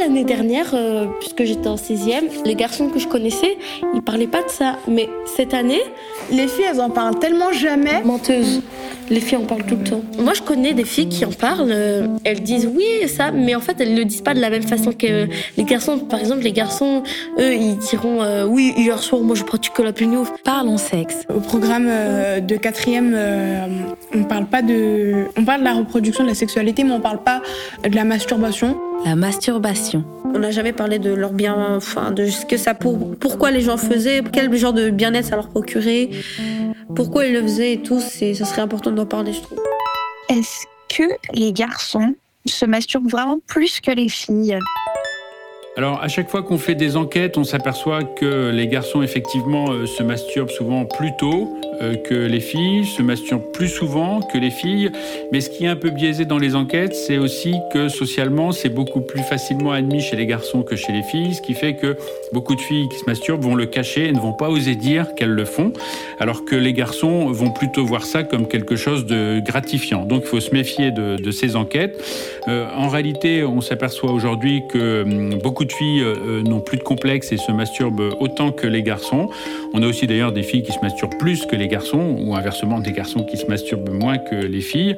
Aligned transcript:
l'année 0.00 0.24
dernière, 0.24 0.70
euh, 0.74 1.06
puisque 1.20 1.44
j'étais 1.44 1.68
en 1.68 1.76
sixième, 1.76 2.24
les 2.44 2.54
garçons 2.54 2.88
que 2.88 2.98
je 2.98 3.06
connaissais, 3.06 3.58
ils 3.94 4.02
parlaient 4.02 4.26
pas 4.26 4.42
de 4.42 4.48
ça. 4.48 4.76
Mais 4.88 5.08
cette 5.36 5.54
année, 5.54 5.82
les 6.30 6.48
filles, 6.48 6.64
elles 6.72 6.80
en 6.80 6.90
parlent 6.90 7.18
tellement 7.18 7.52
jamais. 7.52 8.02
Menteuses. 8.02 8.62
Les 9.10 9.20
filles 9.20 9.38
en 9.38 9.44
parlent 9.44 9.64
tout 9.64 9.76
le 9.76 9.84
temps. 9.84 10.02
Moi, 10.18 10.34
je 10.34 10.42
connais 10.42 10.72
des 10.72 10.84
filles 10.84 11.08
qui 11.08 11.24
en 11.24 11.32
parlent. 11.32 11.70
euh, 11.70 12.06
elles 12.24 12.40
disent 12.40 12.68
oui, 12.74 13.08
ça, 13.08 13.30
mais 13.30 13.54
en 13.54 13.60
fait, 13.60 13.76
elles 13.80 13.94
le 13.94 14.04
disent 14.04 14.22
pas 14.22 14.34
de 14.34 14.40
la 14.40 14.50
même 14.50 14.62
façon 14.62 14.92
que 14.92 15.26
les 15.56 15.64
garçons. 15.64 15.98
Par 15.98 16.20
exemple, 16.20 16.42
les 16.42 16.52
garçons, 16.52 17.02
eux, 17.38 17.54
ils 17.54 17.76
diront 17.76 18.22
euh, 18.22 18.46
oui, 18.46 18.72
hier 18.76 18.98
soir, 19.00 19.20
moi, 19.20 19.36
je 19.36 19.44
pratique 19.44 19.74
que 19.74 19.82
la 19.82 19.92
pignouf. 19.92 20.32
Parlons 20.44 20.78
sexe. 20.78 21.24
Au 21.28 21.40
programme 21.40 21.88
euh, 21.88 22.40
de 22.40 22.56
quatrième, 22.56 23.12
euh, 23.14 23.66
on 24.14 24.22
parle 24.22 24.46
pas 24.46 24.62
de, 24.62 25.26
on 25.36 25.44
parle 25.44 25.60
de 25.60 25.64
la 25.64 25.74
reproduction, 25.74 26.24
de 26.24 26.28
la 26.28 26.34
sexualité, 26.34 26.84
mais 26.84 26.92
on 26.92 27.00
parle 27.00 27.22
pas 27.22 27.42
de 27.86 27.94
la 27.94 28.04
masturbation. 28.04 28.78
La 29.04 29.16
masturbation. 29.16 30.04
On 30.24 30.38
n'a 30.38 30.50
jamais 30.50 30.72
parlé 30.72 30.98
de 30.98 31.10
leur 31.10 31.32
bien, 31.32 31.74
enfin, 31.76 32.10
de 32.10 32.26
ce 32.26 32.44
que 32.44 32.56
ça 32.56 32.74
pour, 32.74 33.16
pourquoi 33.16 33.50
les 33.50 33.62
gens 33.62 33.76
faisaient, 33.76 34.22
quel 34.32 34.54
genre 34.56 34.72
de 34.72 34.90
bien-être 34.90 35.26
ça 35.26 35.36
leur 35.36 35.48
procurait, 35.48 36.10
pourquoi 36.94 37.26
ils 37.26 37.32
le 37.32 37.42
faisaient 37.42 37.72
et 37.72 37.82
tout. 37.82 38.00
C'est, 38.00 38.34
ça 38.34 38.44
serait 38.44 38.62
important 38.62 38.90
d'en 38.92 39.06
parler, 39.06 39.32
je 39.32 39.40
trouve. 39.40 39.58
Est-ce 40.28 40.66
que 40.94 41.04
les 41.32 41.52
garçons 41.52 42.14
se 42.46 42.66
masturbent 42.66 43.08
vraiment 43.08 43.38
plus 43.46 43.80
que 43.80 43.90
les 43.90 44.08
filles? 44.08 44.58
Alors, 45.76 46.02
à 46.02 46.08
chaque 46.08 46.28
fois 46.28 46.42
qu'on 46.42 46.58
fait 46.58 46.74
des 46.74 46.96
enquêtes, 46.96 47.38
on 47.38 47.44
s'aperçoit 47.44 48.04
que 48.04 48.50
les 48.50 48.68
garçons, 48.68 49.02
effectivement, 49.02 49.70
euh, 49.70 49.86
se 49.86 50.02
masturbent 50.02 50.50
souvent 50.50 50.84
plus 50.84 51.16
tôt 51.16 51.56
que 51.80 52.14
les 52.14 52.40
filles, 52.40 52.84
se 52.84 53.02
masturbent 53.02 53.52
plus 53.52 53.68
souvent 53.68 54.20
que 54.20 54.38
les 54.38 54.50
filles. 54.50 54.90
Mais 55.32 55.40
ce 55.40 55.50
qui 55.50 55.64
est 55.64 55.68
un 55.68 55.76
peu 55.76 55.90
biaisé 55.90 56.24
dans 56.24 56.38
les 56.38 56.54
enquêtes, 56.54 56.94
c'est 56.94 57.18
aussi 57.18 57.54
que 57.72 57.88
socialement, 57.88 58.52
c'est 58.52 58.68
beaucoup 58.68 59.00
plus 59.00 59.22
facilement 59.22 59.72
admis 59.72 60.00
chez 60.00 60.16
les 60.16 60.26
garçons 60.26 60.62
que 60.62 60.76
chez 60.76 60.92
les 60.92 61.02
filles, 61.02 61.34
ce 61.34 61.42
qui 61.42 61.54
fait 61.54 61.74
que 61.74 61.96
beaucoup 62.32 62.54
de 62.54 62.60
filles 62.60 62.88
qui 62.88 62.98
se 62.98 63.04
masturbent 63.06 63.42
vont 63.42 63.54
le 63.54 63.66
cacher 63.66 64.08
et 64.08 64.12
ne 64.12 64.20
vont 64.20 64.32
pas 64.32 64.48
oser 64.48 64.74
dire 64.74 65.14
qu'elles 65.14 65.34
le 65.34 65.44
font, 65.44 65.72
alors 66.18 66.44
que 66.44 66.54
les 66.54 66.72
garçons 66.72 67.26
vont 67.26 67.50
plutôt 67.50 67.84
voir 67.84 68.04
ça 68.04 68.22
comme 68.22 68.46
quelque 68.46 68.76
chose 68.76 69.06
de 69.06 69.40
gratifiant. 69.40 70.04
Donc, 70.04 70.22
il 70.24 70.28
faut 70.28 70.40
se 70.40 70.52
méfier 70.52 70.90
de, 70.90 71.16
de 71.16 71.30
ces 71.30 71.56
enquêtes. 71.56 72.02
Euh, 72.48 72.66
en 72.76 72.88
réalité, 72.88 73.44
on 73.44 73.60
s'aperçoit 73.60 74.12
aujourd'hui 74.12 74.64
que 74.68 75.02
hum, 75.02 75.38
beaucoup 75.42 75.64
de 75.64 75.72
filles 75.72 76.02
euh, 76.02 76.42
n'ont 76.42 76.60
plus 76.60 76.78
de 76.78 76.82
complexe 76.82 77.32
et 77.32 77.36
se 77.36 77.52
masturbent 77.52 78.14
autant 78.20 78.52
que 78.52 78.66
les 78.66 78.82
garçons. 78.82 79.28
On 79.72 79.82
a 79.82 79.86
aussi 79.86 80.06
d'ailleurs 80.06 80.32
des 80.32 80.42
filles 80.42 80.62
qui 80.62 80.72
se 80.72 80.80
masturbent 80.80 81.16
plus 81.18 81.46
que 81.46 81.56
les 81.56 81.68
garçons, 81.70 82.16
ou 82.18 82.34
inversement 82.34 82.80
des 82.80 82.92
garçons 82.92 83.24
qui 83.24 83.36
se 83.36 83.46
masturbent 83.46 83.90
moins 83.90 84.18
que 84.18 84.34
les 84.34 84.60
filles. 84.60 84.96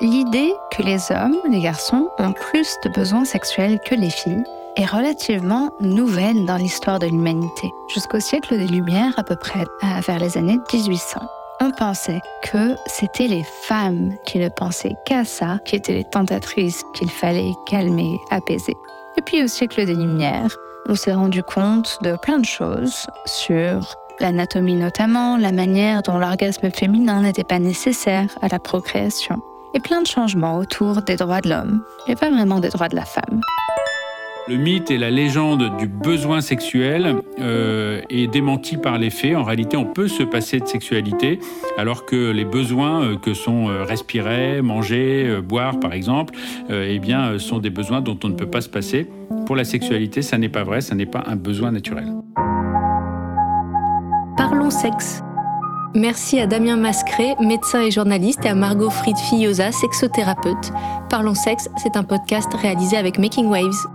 L'idée 0.00 0.52
que 0.72 0.82
les 0.82 1.10
hommes, 1.10 1.36
les 1.50 1.60
garçons, 1.60 2.08
ont 2.18 2.32
plus 2.32 2.76
de 2.84 2.90
besoins 2.90 3.24
sexuels 3.24 3.78
que 3.86 3.94
les 3.94 4.10
filles 4.10 4.42
est 4.76 4.86
relativement 4.86 5.70
nouvelle 5.80 6.46
dans 6.46 6.56
l'histoire 6.56 6.98
de 6.98 7.06
l'humanité. 7.06 7.70
Jusqu'au 7.92 8.20
siècle 8.20 8.58
des 8.58 8.66
Lumières, 8.66 9.12
à 9.16 9.22
peu 9.22 9.36
près 9.36 9.60
euh, 9.62 10.00
vers 10.06 10.18
les 10.18 10.36
années 10.36 10.58
1800. 10.72 11.20
On 11.60 11.70
pensait 11.70 12.20
que 12.42 12.74
c'était 12.86 13.28
les 13.28 13.44
femmes 13.62 14.12
qui 14.26 14.38
ne 14.38 14.48
pensaient 14.48 14.96
qu'à 15.06 15.24
ça, 15.24 15.58
qui 15.64 15.76
étaient 15.76 15.94
les 15.94 16.04
tentatrices 16.04 16.82
qu'il 16.94 17.10
fallait 17.10 17.52
calmer, 17.66 18.18
apaiser. 18.30 18.74
Et 19.16 19.22
puis 19.22 19.44
au 19.44 19.46
siècle 19.46 19.86
des 19.86 19.94
Lumières, 19.94 20.56
on 20.88 20.96
s'est 20.96 21.14
rendu 21.14 21.42
compte 21.42 21.98
de 22.02 22.16
plein 22.16 22.40
de 22.40 22.44
choses 22.44 23.06
sur 23.26 23.94
l'anatomie 24.20 24.76
notamment, 24.76 25.36
la 25.36 25.52
manière 25.52 26.02
dont 26.02 26.18
l'orgasme 26.18 26.70
féminin 26.70 27.22
n'était 27.22 27.44
pas 27.44 27.58
nécessaire 27.58 28.26
à 28.42 28.48
la 28.48 28.58
procréation, 28.58 29.40
et 29.74 29.80
plein 29.80 30.02
de 30.02 30.06
changements 30.06 30.58
autour 30.58 31.02
des 31.02 31.16
droits 31.16 31.40
de 31.40 31.50
l'homme, 31.50 31.82
et 32.06 32.14
pas 32.14 32.30
vraiment 32.30 32.60
des 32.60 32.68
droits 32.68 32.88
de 32.88 32.96
la 32.96 33.04
femme. 33.04 33.40
Le 34.46 34.56
mythe 34.56 34.90
et 34.90 34.98
la 34.98 35.10
légende 35.10 35.74
du 35.78 35.86
besoin 35.86 36.42
sexuel 36.42 37.16
euh, 37.40 38.02
est 38.10 38.26
démenti 38.26 38.76
par 38.76 38.98
les 38.98 39.08
faits. 39.08 39.34
En 39.36 39.42
réalité, 39.42 39.78
on 39.78 39.86
peut 39.86 40.06
se 40.06 40.22
passer 40.22 40.60
de 40.60 40.66
sexualité, 40.66 41.38
alors 41.78 42.04
que 42.04 42.30
les 42.30 42.44
besoins 42.44 43.02
euh, 43.02 43.16
que 43.16 43.32
sont 43.32 43.70
euh, 43.70 43.84
respirer, 43.84 44.60
manger, 44.60 45.40
boire, 45.42 45.80
par 45.80 45.94
exemple, 45.94 46.34
eh 46.68 46.98
bien, 46.98 47.38
sont 47.38 47.58
des 47.58 47.70
besoins 47.70 48.02
dont 48.02 48.18
on 48.22 48.28
ne 48.28 48.34
peut 48.34 48.50
pas 48.50 48.60
se 48.60 48.68
passer. 48.68 49.08
Pour 49.46 49.56
la 49.56 49.64
sexualité, 49.64 50.20
ça 50.20 50.36
n'est 50.36 50.50
pas 50.50 50.62
vrai, 50.62 50.82
ça 50.82 50.94
n'est 50.94 51.06
pas 51.06 51.24
un 51.26 51.36
besoin 51.36 51.72
naturel. 51.72 52.23
Parlons 54.64 54.80
sexe. 54.80 55.22
Merci 55.94 56.40
à 56.40 56.46
Damien 56.46 56.78
Mascret, 56.78 57.36
médecin 57.38 57.82
et 57.82 57.90
journaliste, 57.90 58.46
et 58.46 58.48
à 58.48 58.54
Margot 58.54 58.88
Fried-Fillosa, 58.88 59.72
sexothérapeute. 59.72 60.72
Parlons 61.10 61.34
sexe, 61.34 61.68
c'est 61.76 61.98
un 61.98 62.02
podcast 62.02 62.48
réalisé 62.54 62.96
avec 62.96 63.18
Making 63.18 63.48
Waves. 63.48 63.93